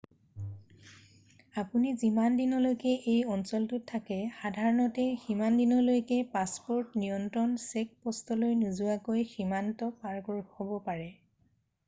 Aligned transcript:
আপুনি 1.61 1.89
যিমান 2.01 2.29
দিনলৈকে 2.41 2.93
এই 3.13 3.17
অঞ্চলটোত 3.33 3.83
থাকে 3.91 4.15
সাধাৰণতে 4.37 5.05
সিমান 5.25 5.59
দিনলৈকে 5.61 6.17
পাছপ'ৰ্ট 6.31 7.01
নিয়ন্ত্ৰণ 7.03 7.53
চেকপ'ষ্টলৈ 7.65 8.55
নোযোৱাকৈ 8.63 9.27
সীমান্ত 9.35 9.91
পাৰ 10.01 10.21
হ'ব 10.55 10.73
পাৰে 10.89 11.07